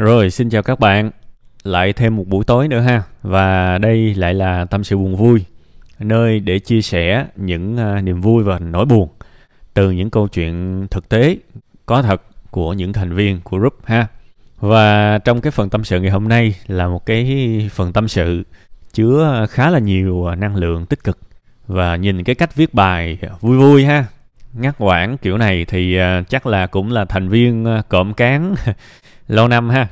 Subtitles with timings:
[0.00, 1.10] Rồi, xin chào các bạn.
[1.62, 3.02] Lại thêm một buổi tối nữa ha.
[3.22, 5.44] Và đây lại là tâm sự buồn vui,
[5.98, 9.08] nơi để chia sẻ những à, niềm vui và nỗi buồn
[9.74, 11.36] từ những câu chuyện thực tế
[11.86, 14.06] có thật của những thành viên của group ha.
[14.60, 18.42] Và trong cái phần tâm sự ngày hôm nay là một cái phần tâm sự
[18.92, 21.18] chứa khá là nhiều à, năng lượng tích cực
[21.66, 24.04] và nhìn cái cách viết bài vui vui ha
[24.52, 28.54] ngắt quãng kiểu này thì à, chắc là cũng là thành viên cộm cán
[29.30, 29.88] lâu năm ha.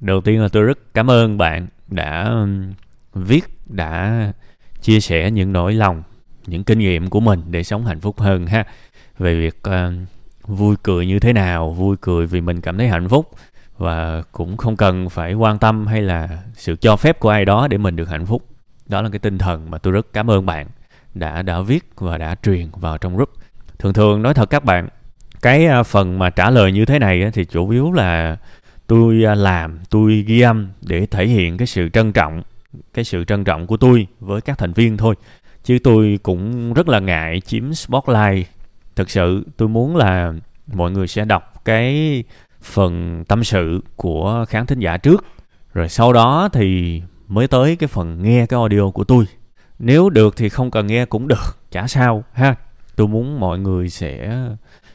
[0.00, 2.72] Đầu tiên là tôi rất cảm ơn bạn đã um,
[3.14, 4.32] viết đã
[4.82, 6.02] chia sẻ những nỗi lòng
[6.46, 8.64] những kinh nghiệm của mình để sống hạnh phúc hơn ha.
[9.18, 10.08] Về việc uh,
[10.42, 13.30] vui cười như thế nào vui cười vì mình cảm thấy hạnh phúc
[13.78, 17.68] và cũng không cần phải quan tâm hay là sự cho phép của ai đó
[17.68, 18.46] để mình được hạnh phúc.
[18.86, 20.66] Đó là cái tinh thần mà tôi rất cảm ơn bạn
[21.14, 23.30] đã đã viết và đã truyền vào trong group.
[23.78, 24.88] Thường thường nói thật các bạn
[25.42, 28.36] cái uh, phần mà trả lời như thế này thì chủ yếu là
[28.90, 32.42] tôi à, làm, tôi ghi âm để thể hiện cái sự trân trọng,
[32.94, 35.14] cái sự trân trọng của tôi với các thành viên thôi.
[35.64, 38.48] Chứ tôi cũng rất là ngại chiếm spotlight.
[38.96, 40.32] Thực sự, tôi muốn là
[40.72, 42.24] mọi người sẽ đọc cái
[42.62, 45.24] phần tâm sự của khán thính giả trước.
[45.74, 49.24] Rồi sau đó thì mới tới cái phần nghe cái audio của tôi.
[49.78, 52.54] Nếu được thì không cần nghe cũng được, chả sao, ha.
[52.96, 54.40] Tôi muốn mọi người sẽ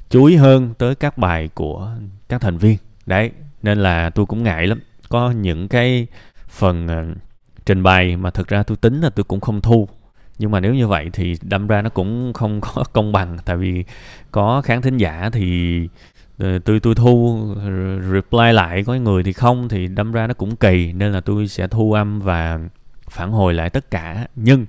[0.10, 1.92] chú ý hơn tới các bài của
[2.30, 2.78] các thành viên.
[3.06, 3.32] Đấy
[3.64, 4.80] nên là tôi cũng ngại lắm.
[5.10, 6.08] Có những cái
[6.48, 7.18] phần uh,
[7.66, 9.88] trình bày mà thực ra tôi tính là tôi cũng không thu.
[10.38, 13.38] Nhưng mà nếu như vậy thì đâm ra nó cũng không có công bằng.
[13.46, 13.84] Tại vì
[14.32, 15.80] có khán thính giả thì
[16.38, 17.40] ờ, tôi tôi thu
[18.14, 20.94] reply lại có người thì không thì đâm ra nó cũng kỳ.
[20.94, 22.60] Nên là tôi sẽ thu âm và
[23.10, 24.28] phản hồi lại tất cả.
[24.36, 24.66] Nhưng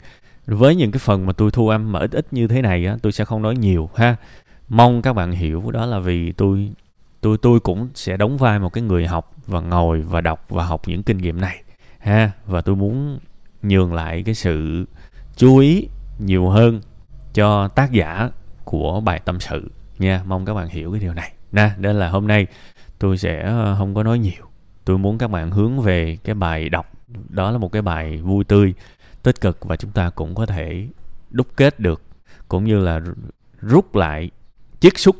[0.46, 2.96] với những cái phần mà tôi thu âm mà ít ít như thế này á
[3.02, 4.16] tôi sẽ không nói nhiều ha.
[4.68, 5.70] Mong các bạn hiểu.
[5.70, 6.70] Đó là vì tôi
[7.26, 10.64] tôi tôi cũng sẽ đóng vai một cái người học và ngồi và đọc và
[10.64, 11.62] học những kinh nghiệm này,
[11.98, 12.30] ha.
[12.46, 13.18] Và tôi muốn
[13.62, 14.84] nhường lại cái sự
[15.36, 15.88] chú ý
[16.18, 16.80] nhiều hơn
[17.34, 18.30] cho tác giả
[18.64, 20.22] của bài tâm sự, nha.
[20.26, 22.46] Mong các bạn hiểu cái điều này nè nên là hôm nay
[22.98, 24.44] tôi sẽ ờ, không có nói nhiều.
[24.84, 26.92] Tôi muốn các bạn hướng về cái bài đọc.
[27.28, 28.74] Đó là một cái bài vui tươi,
[29.22, 30.88] tích cực và chúng ta cũng có thể
[31.30, 32.02] đúc kết được,
[32.48, 33.00] cũng như là
[33.60, 34.30] rút lại
[34.80, 35.16] chiết xúc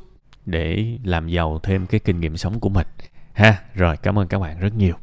[0.46, 2.86] để làm giàu thêm cái kinh nghiệm sống của mình.
[3.32, 4.94] Ha, rồi, cảm ơn các bạn rất nhiều.